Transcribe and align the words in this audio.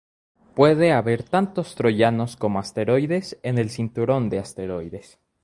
Puede 0.55 0.93
haber 0.93 1.21
tantos 1.21 1.75
troyanos 1.75 2.35
como 2.35 2.57
asteroides 2.57 3.37
en 3.43 3.59
el 3.59 3.69
cinturón 3.69 4.31
de 4.31 4.39
asteroides. 4.39 5.19